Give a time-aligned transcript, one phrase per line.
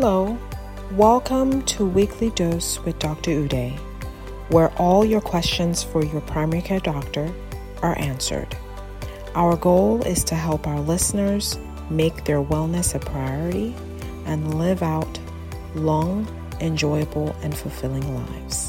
[0.00, 0.38] Hello,
[0.92, 3.32] welcome to Weekly Dose with Dr.
[3.32, 3.72] Ude,
[4.48, 7.28] where all your questions for your primary care doctor
[7.82, 8.56] are answered.
[9.34, 11.58] Our goal is to help our listeners
[11.90, 13.74] make their wellness a priority
[14.24, 15.18] and live out
[15.74, 16.28] long,
[16.60, 18.67] enjoyable, and fulfilling lives.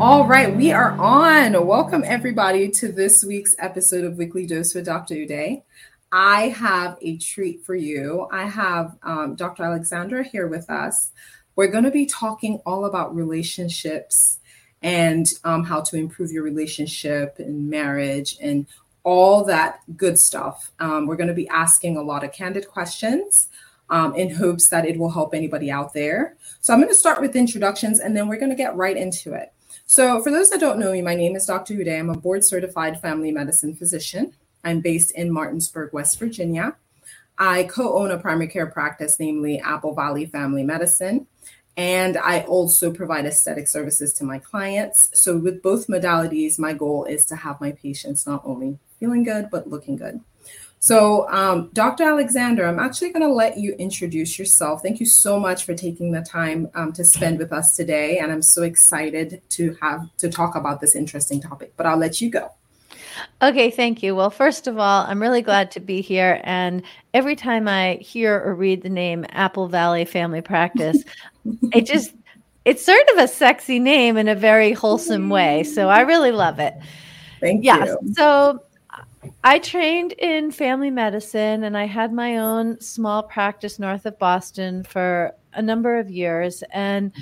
[0.00, 1.66] All right, we are on.
[1.66, 5.16] Welcome, everybody, to this week's episode of Weekly Dose with Dr.
[5.16, 5.62] Ude.
[6.12, 8.28] I have a treat for you.
[8.30, 9.64] I have um, Dr.
[9.64, 11.10] Alexandra here with us.
[11.56, 14.38] We're going to be talking all about relationships
[14.82, 18.66] and um, how to improve your relationship and marriage and
[19.02, 20.70] all that good stuff.
[20.78, 23.48] Um, we're going to be asking a lot of candid questions.
[23.90, 26.36] Um, in hopes that it will help anybody out there.
[26.60, 29.32] So, I'm going to start with introductions and then we're going to get right into
[29.32, 29.50] it.
[29.90, 31.72] So, for those that don't know me, my name is Dr.
[31.72, 31.88] Ude.
[31.88, 34.34] I'm a board certified family medicine physician.
[34.62, 36.76] I'm based in Martinsburg, West Virginia.
[37.38, 41.26] I co own a primary care practice, namely Apple Valley Family Medicine.
[41.78, 45.08] And I also provide aesthetic services to my clients.
[45.14, 49.48] So, with both modalities, my goal is to have my patients not only feeling good,
[49.50, 50.20] but looking good.
[50.80, 52.04] So, um, Dr.
[52.04, 54.80] Alexander, I'm actually going to let you introduce yourself.
[54.82, 58.30] Thank you so much for taking the time um, to spend with us today, and
[58.30, 61.72] I'm so excited to have to talk about this interesting topic.
[61.76, 62.50] But I'll let you go.
[63.42, 64.14] Okay, thank you.
[64.14, 66.40] Well, first of all, I'm really glad to be here.
[66.44, 66.82] And
[67.14, 71.02] every time I hear or read the name Apple Valley Family Practice,
[71.72, 72.14] it just
[72.64, 75.64] it's sort of a sexy name in a very wholesome way.
[75.64, 76.74] So I really love it.
[77.40, 77.98] Thank yeah, you.
[78.14, 78.62] So
[79.44, 84.82] I trained in family medicine and I had my own small practice north of Boston
[84.82, 86.64] for a number of years.
[86.72, 87.12] And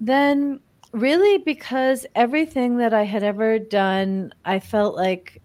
[0.00, 0.60] then,
[0.92, 5.42] really, because everything that I had ever done, I felt like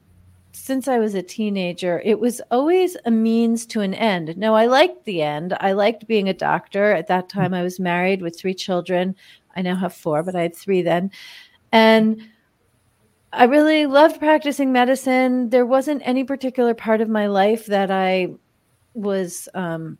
[0.51, 4.37] since I was a teenager, it was always a means to an end.
[4.37, 5.57] Now, I liked the end.
[5.59, 6.91] I liked being a doctor.
[6.91, 9.15] At that time, I was married with three children.
[9.55, 11.09] I now have four, but I had three then.
[11.71, 12.21] And
[13.33, 15.49] I really loved practicing medicine.
[15.49, 18.29] There wasn't any particular part of my life that I
[18.93, 19.97] was um,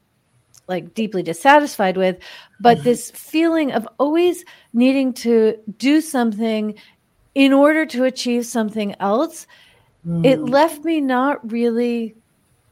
[0.68, 2.20] like deeply dissatisfied with,
[2.60, 2.84] but mm-hmm.
[2.84, 6.76] this feeling of always needing to do something
[7.34, 9.48] in order to achieve something else,
[10.08, 10.24] mm.
[10.24, 12.16] it left me not really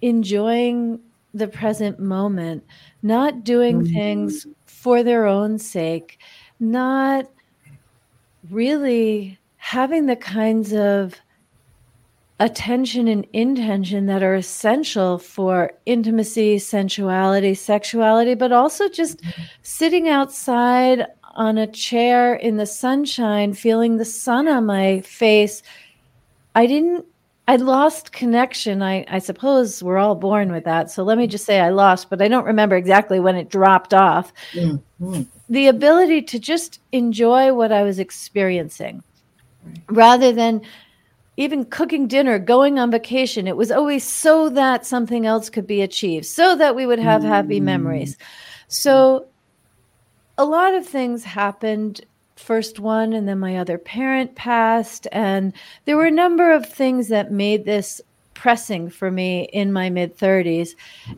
[0.03, 0.99] enjoying
[1.33, 2.63] the present moment,
[3.01, 3.93] not doing mm.
[3.93, 6.19] things for their own sake,
[6.59, 7.25] not
[8.51, 11.15] really having the kinds of
[12.39, 19.21] attention and intention that are essential for intimacy, sensuality, sexuality, but also just
[19.61, 21.05] sitting outside
[21.35, 25.61] on a chair in the sunshine, feeling the sun on my face.
[26.55, 27.05] I didn't,
[27.47, 28.81] I lost connection.
[28.81, 30.89] I, I suppose we're all born with that.
[30.89, 33.93] So let me just say I lost, but I don't remember exactly when it dropped
[33.93, 34.33] off.
[34.53, 35.21] Mm-hmm.
[35.49, 39.03] The ability to just enjoy what I was experiencing
[39.87, 40.61] rather than
[41.37, 43.47] even cooking dinner, going on vacation.
[43.47, 47.23] It was always so that something else could be achieved, so that we would have
[47.23, 47.63] happy mm.
[47.63, 48.17] memories.
[48.67, 49.27] So
[50.37, 52.01] a lot of things happened.
[52.35, 55.07] First one, and then my other parent passed.
[55.11, 55.53] And
[55.85, 58.01] there were a number of things that made this
[58.33, 60.75] pressing for me in my mid 30s.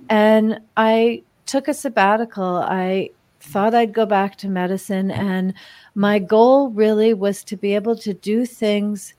[0.09, 2.57] And I took a sabbatical.
[2.57, 3.11] I
[3.43, 5.11] thought I'd go back to medicine.
[5.11, 5.53] And
[5.95, 9.13] my goal really was to be able to do things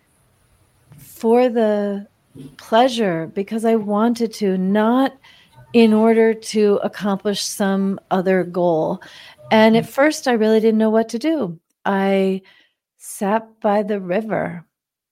[0.97, 2.07] for the
[2.57, 5.13] pleasure because I wanted to, not
[5.73, 9.03] in order to accomplish some other goal.
[9.51, 11.59] And at first, I really didn't know what to do.
[11.85, 12.43] I
[12.97, 14.65] sat by the river.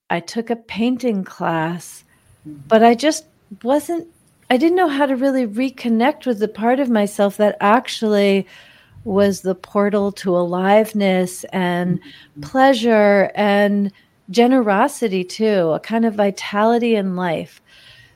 [0.08, 2.04] I took a painting class,
[2.44, 3.26] but I just
[3.62, 4.08] wasn't,
[4.50, 8.46] I didn't know how to really reconnect with the part of myself that actually
[9.04, 12.40] was the portal to aliveness and mm-hmm.
[12.42, 13.92] pleasure and
[14.30, 17.60] generosity too, a kind of vitality in life.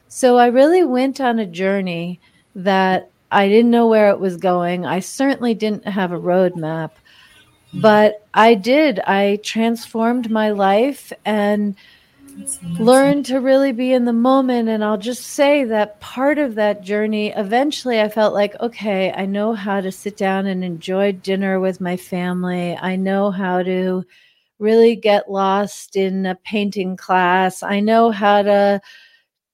[0.08, 2.20] So I really went on a journey
[2.54, 4.86] that I didn't know where it was going.
[4.86, 7.80] I certainly didn't have a roadmap, mm-hmm.
[7.80, 9.00] but I did.
[9.00, 11.74] I transformed my life and
[12.78, 14.68] learn to really be in the moment.
[14.68, 19.26] And I'll just say that part of that journey, eventually I felt like, okay, I
[19.26, 22.76] know how to sit down and enjoy dinner with my family.
[22.76, 24.04] I know how to
[24.58, 27.62] really get lost in a painting class.
[27.62, 28.80] I know how to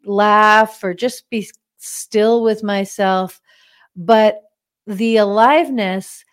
[0.05, 3.41] laugh or just be still with myself.
[3.97, 4.43] But
[4.87, 6.25] the aliveness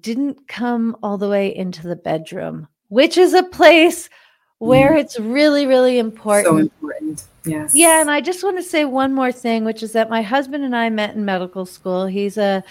[0.00, 4.08] didn't come all the way into the bedroom, which is a place
[4.58, 5.00] where mm.
[5.00, 7.74] it's really, really important, so important Yes.
[7.74, 10.64] Yeah, and I just want to say one more thing, which is that my husband
[10.64, 12.06] and I met in medical school.
[12.06, 12.64] He's a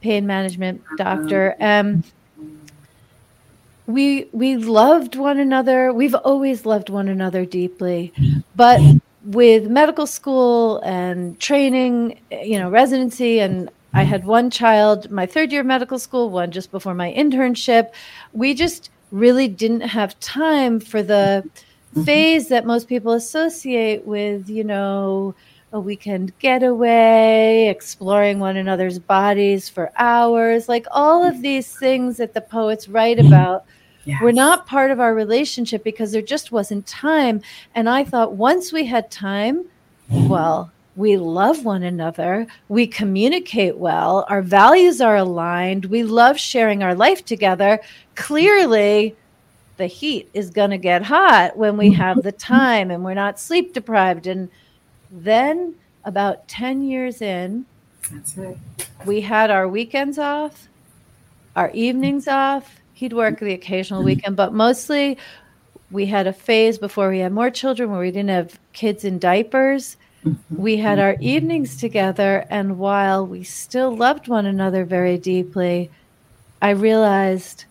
[0.00, 1.56] pain management doctor.
[1.60, 2.04] Um,
[3.86, 5.92] we we loved one another.
[5.92, 8.12] We've always loved one another deeply,
[8.54, 8.80] but
[9.24, 15.50] with medical school and training, you know, residency, and I had one child, my third
[15.50, 17.90] year of medical school, one just before my internship.
[18.32, 22.04] We just really didn't have time for the mm-hmm.
[22.04, 25.34] phase that most people associate with, you know,
[25.72, 32.34] a weekend getaway, exploring one another's bodies for hours, like all of these things that
[32.34, 33.64] the poets write about
[34.04, 34.20] yes.
[34.20, 37.40] were not part of our relationship because there just wasn't time.
[37.74, 39.64] And I thought once we had time,
[40.10, 46.82] well, we love one another, we communicate well, our values are aligned, we love sharing
[46.82, 47.80] our life together.
[48.14, 49.16] Clearly,
[49.78, 53.40] the heat is going to get hot when we have the time and we're not
[53.40, 54.26] sleep deprived.
[54.26, 54.50] And
[55.10, 55.74] then,
[56.04, 57.64] about 10 years in,
[59.06, 60.68] we had our weekends off,
[61.56, 65.16] our evenings off, he'd work the occasional weekend, but mostly
[65.90, 69.18] we had a phase before we had more children where we didn't have kids in
[69.18, 69.96] diapers.
[70.24, 70.56] Mm-hmm.
[70.56, 75.90] We had our evenings together, and while we still loved one another very deeply,
[76.60, 77.64] I realized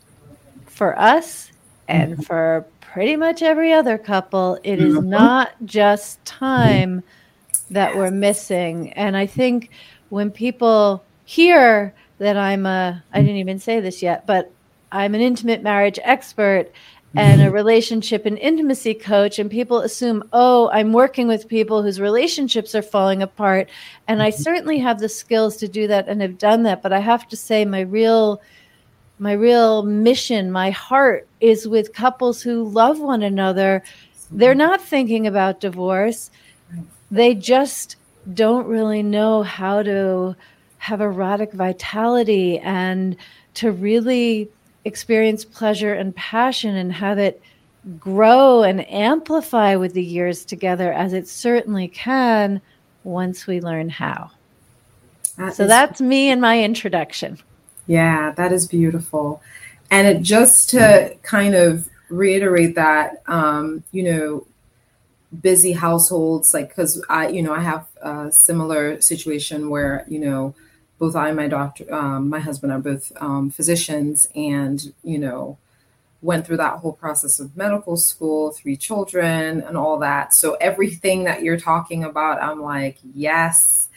[0.66, 1.52] for us
[1.88, 2.22] and mm-hmm.
[2.24, 5.10] for pretty much every other couple, it is mm-hmm.
[5.10, 7.04] not just time
[7.70, 8.92] that we're missing.
[8.94, 9.70] And I think
[10.10, 14.52] when people hear that I'm a, I didn't even say this yet, but
[14.92, 16.72] I'm an intimate marriage expert
[17.16, 17.54] and a mm-hmm.
[17.54, 22.82] relationship and intimacy coach and people assume oh i'm working with people whose relationships are
[22.82, 23.70] falling apart.
[24.08, 24.42] And i mm-hmm.
[24.42, 27.36] certainly have the skills to do that and have done that but i have to
[27.36, 28.42] say my real
[29.20, 33.84] my real mission my heart is with couples who love one another.
[34.32, 36.32] They're not thinking about divorce.
[37.12, 37.98] They just
[38.34, 40.36] don't really know how to
[40.78, 43.18] have erotic vitality and
[43.56, 44.50] to really
[44.86, 47.42] experience pleasure and passion and have it
[48.00, 52.62] grow and amplify with the years together as it certainly can
[53.04, 54.32] once we learn how.
[55.38, 57.40] That so is, that's me and my introduction.
[57.88, 59.42] Yeah, that is beautiful.
[59.90, 64.48] And it just to kind of reiterate that, um, you know,
[65.42, 70.54] busy households, like, because I, you know, I have a similar situation where, you know,
[71.00, 75.58] both I and my doctor, um, my husband are both um, physicians, and you know,
[76.22, 80.34] went through that whole process of medical school, three children, and all that.
[80.34, 83.88] So everything that you're talking about, I'm like, yes.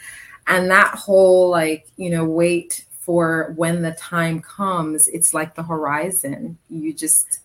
[0.46, 5.62] And that whole like, you know, wait for when the time comes, it's like the
[5.64, 6.56] horizon.
[6.70, 7.40] You just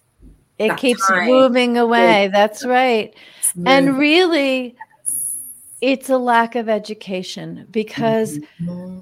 [0.60, 2.26] it keeps moving away.
[2.26, 3.16] It, That's right.
[3.66, 4.76] And really,
[5.82, 8.38] it's a lack of education because.
[8.62, 9.00] Mm-hmm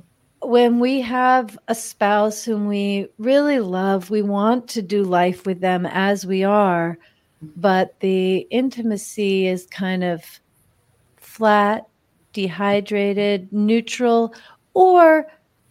[0.50, 5.62] when we have a spouse whom we really love, we want to do life with
[5.62, 6.98] them as we are,
[7.56, 10.24] but the intimacy is kind of
[11.18, 11.88] flat,
[12.34, 14.34] dehydrated, neutral,
[14.74, 15.28] or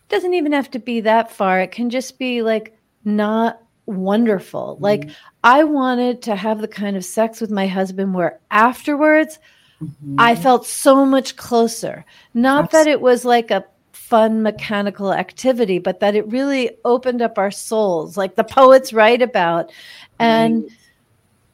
[0.09, 1.61] doesn't even have to be that far.
[1.61, 4.75] It can just be like not wonderful.
[4.75, 4.85] Mm-hmm.
[4.85, 5.11] Like
[5.43, 9.39] I wanted to have the kind of sex with my husband where afterwards
[9.83, 10.17] mm-hmm.
[10.19, 12.05] I felt so much closer.
[12.35, 12.85] Not Absolutely.
[12.85, 13.65] that it was like a
[14.05, 19.23] fun mechanical activity, but that it really opened up our souls, like the poets write
[19.23, 19.73] about.
[20.19, 20.69] And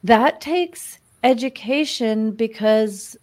[0.03, 3.15] that takes education because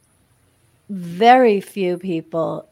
[0.89, 2.67] very few people,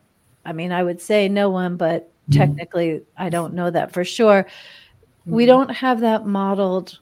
[0.46, 2.38] I mean, I would say no one, but mm-hmm.
[2.38, 4.44] technically, I don't know that for sure.
[4.44, 5.32] Mm-hmm.
[5.32, 6.98] We don't have that modeled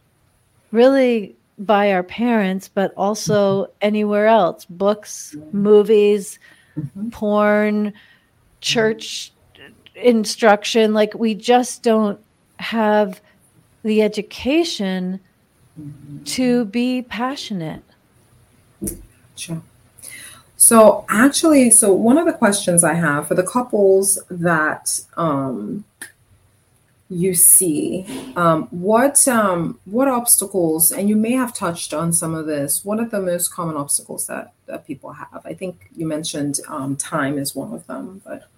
[0.72, 3.72] really by our parents, but also mm-hmm.
[3.82, 6.40] anywhere else books, movies,
[6.76, 7.10] mm-hmm.
[7.10, 7.92] porn,
[8.60, 9.30] church
[9.94, 12.20] instruction like we just don't
[12.58, 13.20] have
[13.82, 15.20] the education
[16.24, 17.82] to be passionate.
[19.36, 19.62] Sure.
[20.56, 25.84] So actually so one of the questions i have for the couples that um
[27.10, 32.46] you see um, what um, what obstacles and you may have touched on some of
[32.46, 35.42] this what are the most common obstacles that, that people have.
[35.44, 38.48] I think you mentioned um, time is one of them but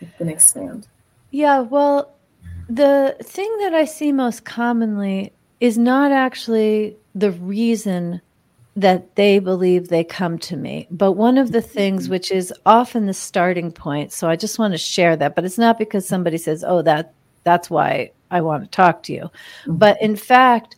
[0.00, 0.88] you can expand.
[1.30, 2.14] Yeah, well,
[2.68, 8.20] the thing that I see most commonly is not actually the reason
[8.76, 10.86] that they believe they come to me.
[10.90, 12.12] But one of the things mm-hmm.
[12.12, 15.58] which is often the starting point, so I just want to share that, but it's
[15.58, 17.12] not because somebody says, "Oh, that
[17.42, 19.76] that's why I want to talk to you." Mm-hmm.
[19.76, 20.76] But in fact,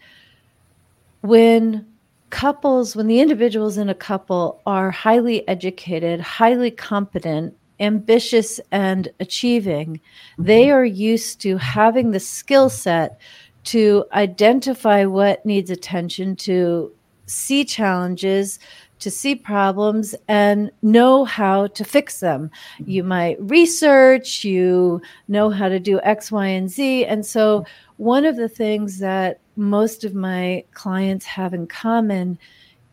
[1.21, 1.87] when
[2.31, 10.01] couples, when the individuals in a couple are highly educated, highly competent, ambitious, and achieving,
[10.39, 13.21] they are used to having the skill set
[13.65, 16.93] to identify what needs attention, to
[17.27, 18.59] see challenges,
[18.99, 22.51] to see problems and know how to fix them.
[22.85, 27.07] You might research, you know how to do X, Y, and Z.
[27.07, 27.65] And so,
[27.97, 32.39] one of the things that most of my clients have in common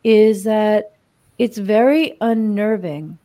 [0.03, 0.93] is that
[1.37, 3.17] it's very unnerving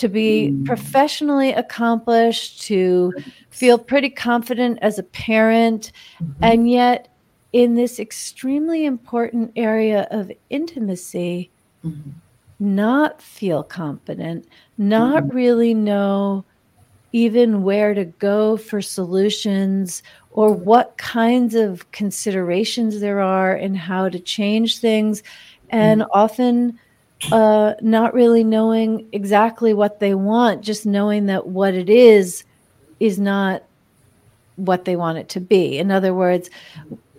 [0.00, 0.66] to be mm.
[0.66, 3.12] professionally accomplished, to
[3.50, 5.92] feel pretty confident as a parent,
[6.22, 6.44] mm-hmm.
[6.44, 7.08] and yet
[7.52, 11.50] in this extremely important area of intimacy,
[11.84, 12.10] mm-hmm
[12.60, 15.36] not feel confident, not mm-hmm.
[15.36, 16.44] really know
[17.12, 24.08] even where to go for solutions or what kinds of considerations there are and how
[24.08, 25.22] to change things,
[25.70, 26.10] and mm-hmm.
[26.12, 26.78] often
[27.32, 32.44] uh, not really knowing exactly what they want, just knowing that what it is
[32.98, 33.62] is not
[34.56, 35.78] what they want it to be.
[35.78, 36.50] In other words,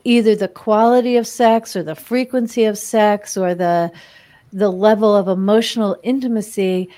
[0.03, 3.91] either the quality of sex or the frequency of sex or the
[4.53, 6.89] the level of emotional intimacy,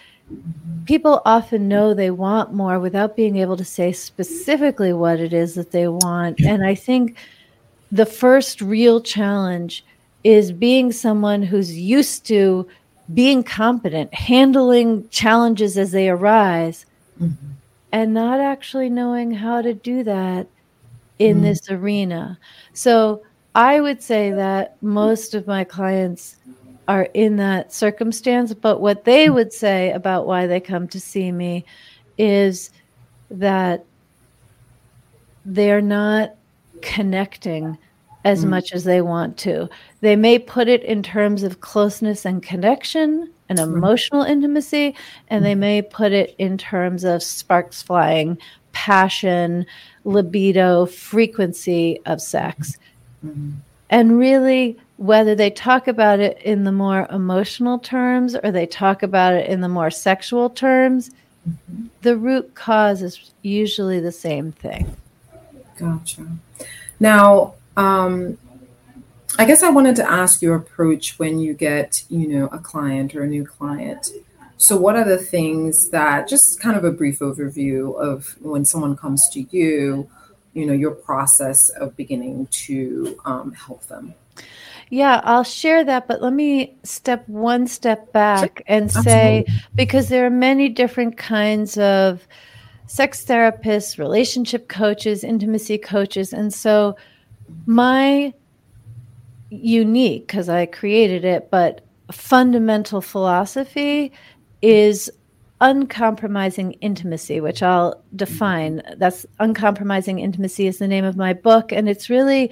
[0.85, 5.53] people often know they want more without being able to say specifically what it is
[5.53, 6.39] that they want.
[6.41, 7.15] And I think
[7.91, 9.85] the first real challenge
[10.23, 12.67] is being someone who's used to
[13.13, 16.85] being competent, handling challenges as they arise,
[17.19, 17.51] mm-hmm.
[17.91, 20.47] and not actually knowing how to do that
[21.19, 21.45] in mm-hmm.
[21.45, 22.37] this arena.
[22.73, 23.23] So
[23.55, 26.37] I would say that most of my clients
[26.87, 28.53] are in that circumstance.
[28.53, 31.65] But what they would say about why they come to see me
[32.17, 32.71] is
[33.29, 33.85] that
[35.45, 36.35] they're not
[36.81, 37.77] connecting
[38.25, 38.49] as mm.
[38.49, 39.69] much as they want to.
[40.01, 44.95] They may put it in terms of closeness and connection and emotional intimacy,
[45.29, 48.37] and they may put it in terms of sparks flying,
[48.71, 49.65] passion,
[50.05, 52.77] libido, frequency of sex.
[53.25, 53.51] Mm-hmm.
[53.89, 59.03] And really, whether they talk about it in the more emotional terms or they talk
[59.03, 61.11] about it in the more sexual terms,
[61.47, 61.87] mm-hmm.
[62.01, 64.95] the root cause is usually the same thing.
[65.77, 66.25] Gotcha.
[66.99, 68.37] Now, um,
[69.39, 73.15] I guess I wanted to ask your approach when you get, you know, a client
[73.15, 74.09] or a new client.
[74.57, 78.95] So, what are the things that, just kind of a brief overview of when someone
[78.95, 80.09] comes to you,
[80.53, 84.13] you know, your process of beginning to um, help them?
[84.89, 88.63] Yeah, I'll share that, but let me step one step back sure.
[88.67, 89.65] and say Absolutely.
[89.73, 92.27] because there are many different kinds of
[92.85, 96.31] sex therapists, relationship coaches, intimacy coaches.
[96.31, 96.95] And so
[97.65, 98.33] my
[99.49, 101.81] unique, because I created it, but
[102.11, 104.11] fundamental philosophy
[104.61, 105.09] is
[105.61, 108.79] uncompromising intimacy, which I'll define.
[108.79, 108.99] Mm-hmm.
[108.99, 111.71] That's uncompromising intimacy is the name of my book.
[111.71, 112.51] And it's really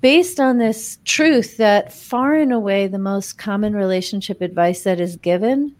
[0.00, 5.16] based on this truth that far and away the most common relationship advice that is
[5.16, 5.74] given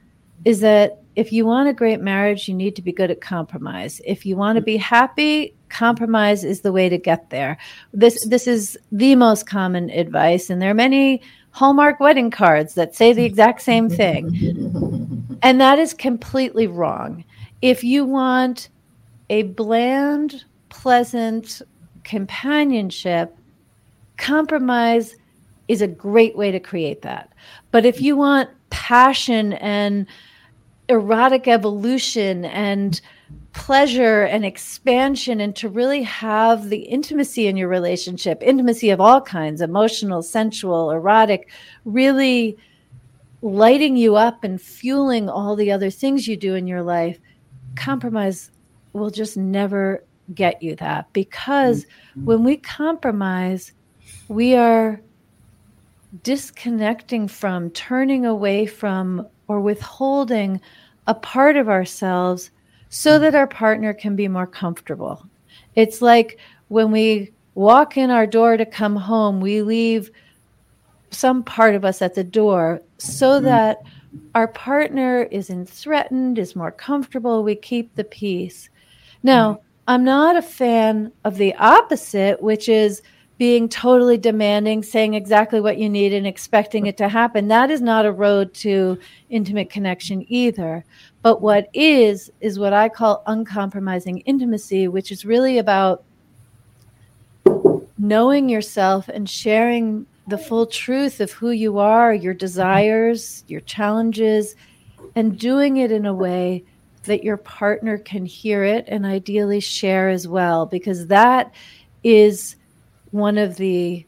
[0.44, 4.00] is that if you want a great marriage, you need to be good at compromise.
[4.04, 4.66] If you want to mm.
[4.66, 7.58] be happy, compromise is the way to get there.
[7.92, 12.94] This this is the most common advice, and there are many Hallmark wedding cards that
[12.94, 15.38] say the exact same thing.
[15.42, 17.24] and that is completely wrong.
[17.60, 18.68] If you want
[19.30, 21.62] a bland, pleasant
[22.04, 23.36] companionship,
[24.16, 25.16] compromise
[25.68, 27.32] is a great way to create that.
[27.70, 30.06] But if you want passion and
[30.88, 33.00] erotic evolution and
[33.52, 39.20] pleasure and expansion and to really have the intimacy in your relationship, intimacy of all
[39.20, 41.50] kinds, emotional, sensual, erotic,
[41.84, 42.56] really
[43.42, 47.18] lighting you up and fueling all the other things you do in your life,
[47.74, 48.50] compromise
[48.92, 50.02] will just never
[50.34, 52.24] get you that because mm-hmm.
[52.24, 53.72] when we compromise,
[54.28, 55.00] we are
[56.22, 60.60] disconnecting from, turning away from, or withholding
[61.06, 62.50] a part of ourselves
[62.94, 65.26] so that our partner can be more comfortable.
[65.76, 70.10] It's like when we walk in our door to come home, we leave
[71.10, 73.46] some part of us at the door so mm-hmm.
[73.46, 73.78] that
[74.34, 78.68] our partner isn't threatened, is more comfortable, we keep the peace.
[79.22, 79.62] Now, mm-hmm.
[79.88, 83.00] I'm not a fan of the opposite, which is
[83.42, 87.48] being totally demanding, saying exactly what you need and expecting it to happen.
[87.48, 88.96] That is not a road to
[89.30, 90.84] intimate connection either.
[91.22, 96.04] But what is, is what I call uncompromising intimacy, which is really about
[97.98, 104.54] knowing yourself and sharing the full truth of who you are, your desires, your challenges,
[105.16, 106.62] and doing it in a way
[107.06, 111.52] that your partner can hear it and ideally share as well, because that
[112.04, 112.54] is
[113.12, 114.04] one of the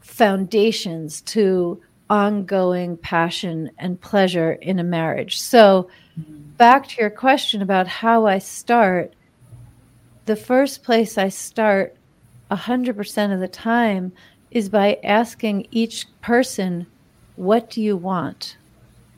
[0.00, 5.38] foundations to ongoing passion and pleasure in a marriage.
[5.40, 5.90] So,
[6.56, 9.12] back to your question about how I start,
[10.24, 11.96] the first place I start
[12.50, 14.12] 100% of the time
[14.50, 16.86] is by asking each person,
[17.34, 18.56] What do you want?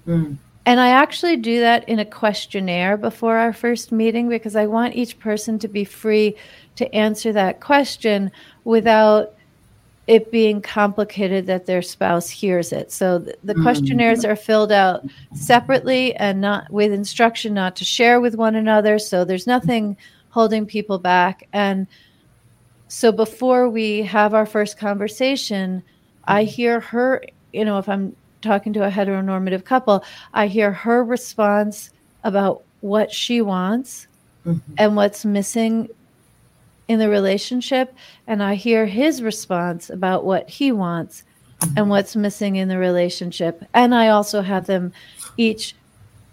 [0.06, 0.38] Mm.
[0.68, 4.96] And I actually do that in a questionnaire before our first meeting because I want
[4.96, 6.36] each person to be free
[6.76, 8.30] to answer that question
[8.64, 9.32] without
[10.08, 12.92] it being complicated that their spouse hears it.
[12.92, 13.62] So the, the mm.
[13.62, 18.98] questionnaires are filled out separately and not with instruction not to share with one another.
[18.98, 19.96] So there's nothing
[20.28, 21.48] holding people back.
[21.54, 21.86] And
[22.88, 25.82] so before we have our first conversation,
[26.24, 26.50] I mm-hmm.
[26.50, 31.90] hear her, you know, if I'm talking to a heteronormative couple, I hear her response
[32.24, 34.06] about what she wants
[34.46, 34.72] mm-hmm.
[34.78, 35.88] and what's missing
[36.86, 37.94] in the relationship.
[38.26, 41.24] And I hear his response about what he wants
[41.60, 41.78] mm-hmm.
[41.78, 43.64] and what's missing in the relationship.
[43.74, 44.92] And I also have them
[45.36, 45.74] each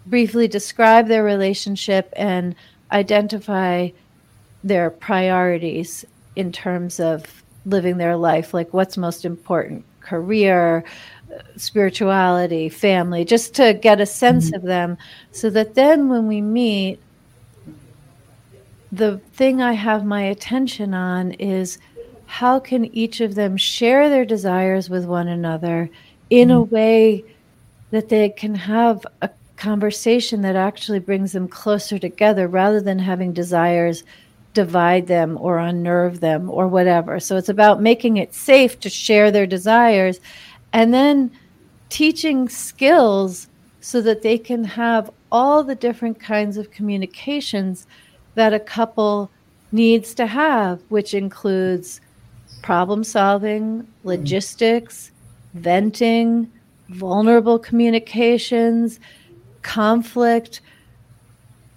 [0.06, 2.54] briefly describe their relationship and
[2.92, 3.88] identify
[4.62, 6.04] their priorities
[6.36, 10.84] in terms of living their life like what's most important career
[11.56, 14.56] spirituality family just to get a sense mm-hmm.
[14.56, 14.96] of them
[15.32, 16.98] so that then when we meet
[18.92, 21.78] the thing i have my attention on is
[22.26, 25.90] how can each of them share their desires with one another
[26.30, 26.58] in mm-hmm.
[26.58, 27.24] a way
[27.90, 33.32] that they can have a conversation that actually brings them closer together rather than having
[33.32, 34.04] desires
[34.52, 37.20] divide them or unnerve them or whatever.
[37.20, 40.18] So it's about making it safe to share their desires
[40.76, 41.30] and then
[41.88, 43.48] teaching skills
[43.80, 47.86] so that they can have all the different kinds of communications
[48.34, 49.30] that a couple
[49.72, 52.02] needs to have, which includes
[52.62, 55.12] problem solving, logistics,
[55.54, 56.52] venting,
[56.90, 59.00] vulnerable communications,
[59.62, 60.60] conflict,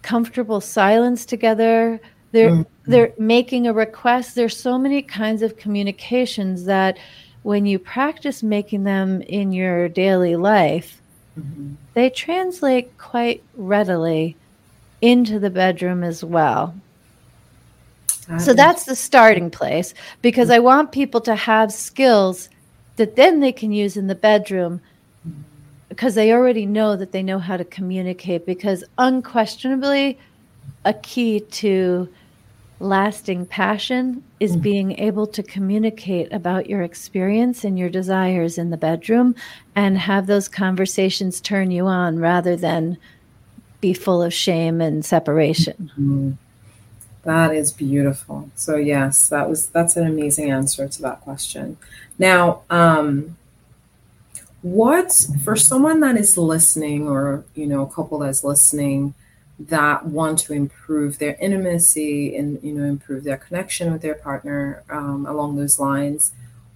[0.02, 2.02] comfortable silence together,
[2.34, 2.91] they're mm-hmm.
[2.91, 4.36] they're making a request.
[4.36, 7.00] There's so many kinds of communications that
[7.43, 11.02] when you practice making them in your daily life
[11.39, 11.73] mm-hmm.
[11.93, 14.36] they translate quite readily
[15.02, 16.73] into the bedroom as well
[18.38, 22.47] so that's the starting place because I want people to have skills
[22.97, 24.82] that then they can use in the bedroom
[25.88, 30.19] because they already know that they know how to communicate because unquestionably
[30.86, 32.08] a key to
[32.80, 34.62] lasting passion is mm.
[34.62, 39.36] being able to communicate about your experience and your desires in the bedroom
[39.76, 42.98] and have those conversations turn you on rather than
[43.82, 45.92] be full of shame and separation.
[45.94, 46.32] Mm-hmm.
[47.24, 48.50] That is beautiful.
[48.56, 51.78] So yes, that was that's an amazing answer to that question.
[52.18, 53.36] Now, um
[54.62, 59.13] what for someone that is listening or you know a couple that's listening
[59.60, 64.84] that want to improve their intimacy and you know improve their connection with their partner
[64.89, 66.32] um, along those lines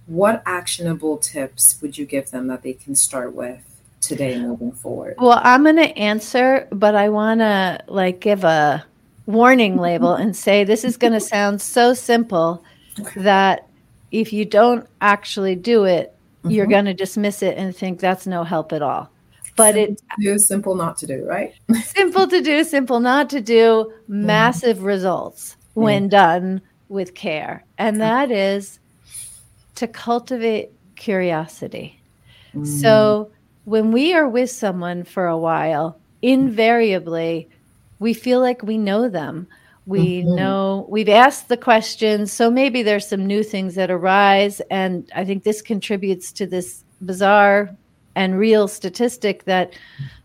[0.06, 5.14] what actionable tips would you give them that they can start with today moving forward?
[5.18, 8.84] Well i'm going to answer but i want to like give a
[9.26, 12.62] warning label and say this is going to sound so simple
[13.16, 13.66] that
[14.12, 16.50] if you don't actually do it mm-hmm.
[16.50, 19.10] you're going to dismiss it and think that's no help at all
[19.56, 21.54] but simple it do, simple not to do, right?
[21.84, 24.84] simple to do, simple not to do, massive mm.
[24.84, 27.64] results when done with care.
[27.78, 28.78] And that is
[29.76, 32.00] to cultivate curiosity.
[32.54, 32.66] Mm.
[32.66, 33.30] So
[33.64, 37.48] when we are with someone for a while, invariably
[37.98, 39.46] we feel like we know them.
[39.86, 40.34] We mm-hmm.
[40.34, 42.32] know we've asked the questions.
[42.32, 44.60] So maybe there's some new things that arise.
[44.70, 47.74] And I think this contributes to this bizarre
[48.16, 49.74] and real statistic that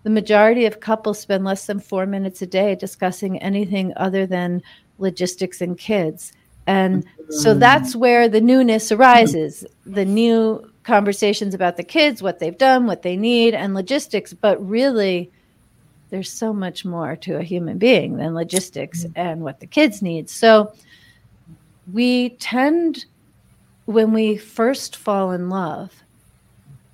[0.04, 4.62] the majority of couples spend less than four minutes a day discussing anything other than
[4.98, 6.34] logistics and kids.
[6.68, 7.60] And so mm-hmm.
[7.60, 13.02] that's where the newness arises the new conversations about the kids, what they've done, what
[13.02, 14.34] they need, and logistics.
[14.34, 15.32] But really,
[16.10, 19.20] there's so much more to a human being than logistics mm-hmm.
[19.20, 20.30] and what the kids need.
[20.30, 20.74] So
[21.92, 23.06] we tend,
[23.86, 26.04] when we first fall in love,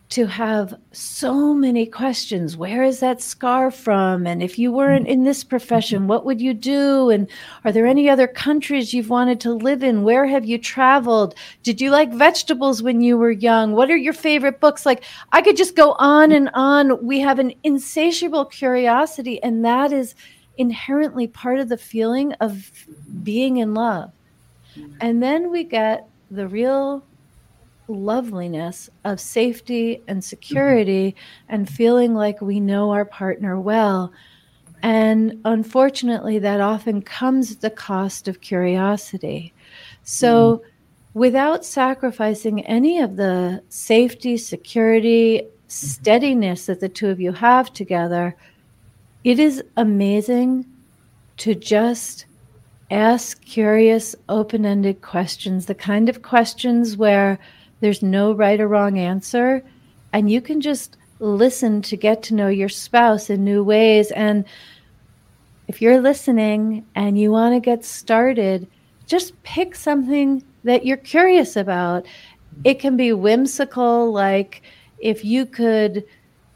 [0.08, 2.56] to have so many questions.
[2.56, 4.28] Where is that scar from?
[4.28, 7.10] And if you weren't in this profession, what would you do?
[7.10, 7.28] And
[7.64, 10.04] are there any other countries you've wanted to live in?
[10.04, 11.34] Where have you traveled?
[11.64, 13.74] Did you like vegetables when you were young?
[13.74, 14.86] What are your favorite books?
[14.86, 17.04] Like, I could just go on and on.
[17.06, 20.14] We have an insatiable curiosity, and that is
[20.58, 22.72] inherently part of the feeling of
[23.24, 24.12] being in love.
[25.02, 27.04] And then we get the real
[27.88, 31.56] loveliness of safety and security mm-hmm.
[31.56, 34.12] and feeling like we know our partner well.
[34.82, 39.54] And unfortunately, that often comes at the cost of curiosity.
[40.04, 41.20] So, mm-hmm.
[41.20, 48.36] without sacrificing any of the safety, security, steadiness that the two of you have together,
[49.24, 50.66] it is amazing
[51.38, 52.26] to just
[52.92, 57.40] ask curious, open ended questions, the kind of questions where
[57.80, 59.64] there's no right or wrong answer.
[60.14, 64.12] And you can just listen to get to know your spouse in new ways.
[64.12, 64.46] And
[65.68, 68.68] if you're listening and you want to get started,
[69.08, 72.06] just pick something that you're curious about.
[72.64, 74.62] It can be whimsical, like
[75.00, 76.06] if you could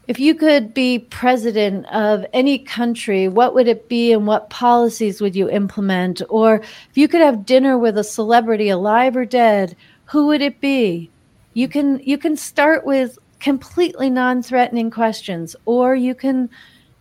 [0.08, 5.20] if you could be president of any country, what would it be and what policies
[5.20, 6.20] would you implement?
[6.28, 9.76] Or if you could have dinner with a celebrity alive or dead,
[10.10, 11.10] who would it be?
[11.54, 16.50] You can you can start with completely non-threatening questions or you can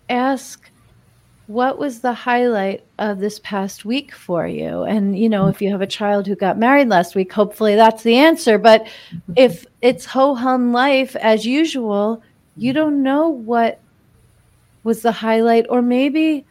[0.09, 0.71] ask
[1.47, 4.83] what was the highlight of this past week for you?
[4.83, 8.03] And you know if you have a child who got married last week hopefully that's
[8.03, 8.57] the answer.
[8.57, 8.87] But
[9.35, 12.21] if it's ho hum life as usual
[12.57, 13.79] you don't know what
[14.83, 16.45] was the highlight or maybe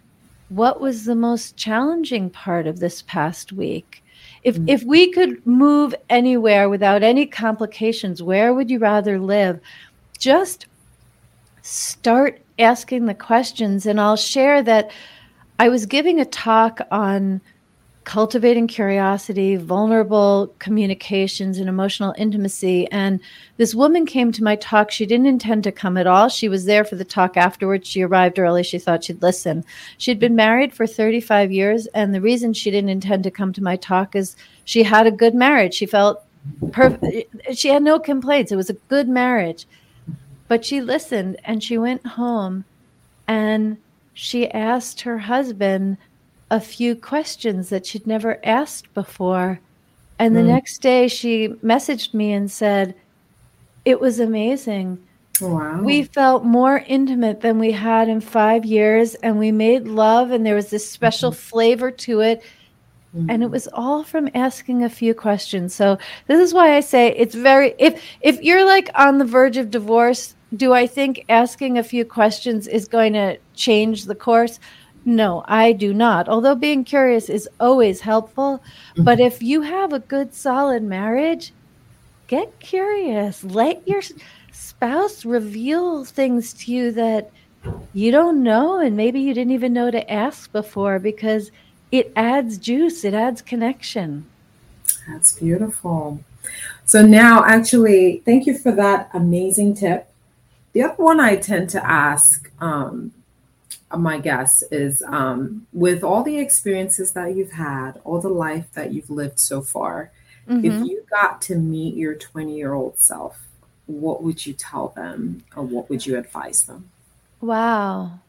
[0.48, 4.02] what was the most challenging part of this past week
[4.42, 4.68] if mm-hmm.
[4.68, 9.60] if we could move anywhere without any complications, where would you rather live?
[10.18, 10.66] Just
[11.62, 14.90] start asking the questions and I'll share that
[15.58, 17.40] I was giving a talk on
[18.08, 22.90] cultivating curiosity, vulnerable communications, and emotional intimacy.
[22.90, 23.20] And
[23.58, 24.90] this woman came to my talk.
[24.90, 26.30] She didn't intend to come at all.
[26.30, 27.86] She was there for the talk afterwards.
[27.86, 28.62] She arrived early.
[28.62, 29.62] She thought she'd listen.
[29.98, 31.86] She'd been married for 35 years.
[31.88, 35.10] And the reason she didn't intend to come to my talk is she had a
[35.10, 35.74] good marriage.
[35.74, 36.24] She felt
[36.72, 37.36] perfect.
[37.54, 38.50] She had no complaints.
[38.50, 39.66] It was a good marriage.
[40.48, 42.64] But she listened and she went home
[43.26, 43.76] and
[44.14, 45.98] she asked her husband
[46.50, 49.60] a few questions that she'd never asked before.
[50.18, 50.46] And the mm.
[50.46, 52.94] next day she messaged me and said,
[53.84, 54.98] It was amazing.
[55.40, 55.82] Wow.
[55.82, 60.44] We felt more intimate than we had in five years, and we made love, and
[60.44, 61.38] there was this special mm-hmm.
[61.38, 62.42] flavor to it.
[63.16, 63.30] Mm-hmm.
[63.30, 65.74] And it was all from asking a few questions.
[65.74, 69.56] So this is why I say it's very if if you're like on the verge
[69.56, 74.60] of divorce, do I think asking a few questions is going to change the course?
[75.08, 76.28] No, I do not.
[76.28, 79.04] Although being curious is always helpful, mm-hmm.
[79.04, 81.54] but if you have a good, solid marriage,
[82.26, 83.42] get curious.
[83.42, 84.02] Let your
[84.52, 87.30] spouse reveal things to you that
[87.94, 91.50] you don't know and maybe you didn't even know to ask before because
[91.90, 94.26] it adds juice, it adds connection.
[95.08, 96.20] That's beautiful.
[96.84, 100.06] So, now actually, thank you for that amazing tip.
[100.74, 103.12] The other one I tend to ask um,
[103.96, 108.92] my guess is um, with all the experiences that you've had, all the life that
[108.92, 110.10] you've lived so far,
[110.48, 110.64] mm-hmm.
[110.64, 113.38] if you got to meet your 20 year old self,
[113.86, 116.90] what would you tell them or what would you advise them?
[117.40, 118.20] Wow.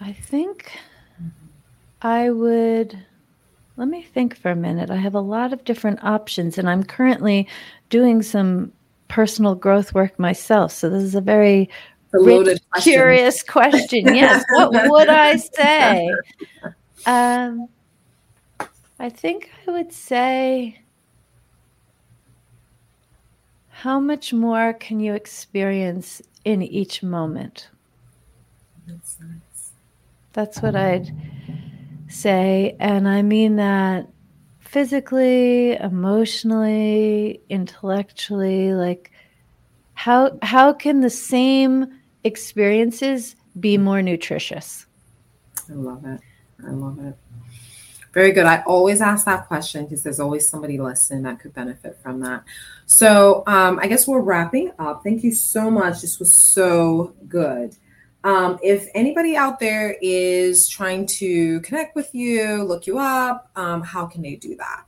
[0.00, 0.72] I think
[2.00, 2.98] I would.
[3.76, 4.90] Let me think for a minute.
[4.90, 7.48] I have a lot of different options, and I'm currently
[7.88, 8.72] doing some
[9.08, 10.72] personal growth work myself.
[10.72, 11.70] So, this is a very
[12.12, 12.92] rich, question.
[12.92, 14.14] curious question.
[14.14, 14.44] Yes.
[14.50, 16.10] what would I say?
[17.06, 17.68] Um,
[18.98, 20.80] I think I would say,
[23.68, 27.68] how much more can you experience in each moment?
[28.86, 29.72] That's nice.
[30.32, 31.12] That's what I'd
[32.08, 32.76] say.
[32.78, 34.08] And I mean that
[34.60, 39.10] physically, emotionally, intellectually, like
[39.94, 41.86] how how can the same
[42.24, 44.86] experiences be more nutritious?
[45.70, 46.20] I love it.
[46.64, 47.16] I love it.
[48.12, 48.44] Very good.
[48.44, 52.44] I always ask that question because there's always somebody listening that could benefit from that.
[52.84, 55.02] So um, I guess we're wrapping up.
[55.02, 56.02] Thank you so much.
[56.02, 57.74] This was so good.
[58.24, 63.82] Um, if anybody out there is trying to connect with you, look you up, um,
[63.82, 64.84] how can they do that?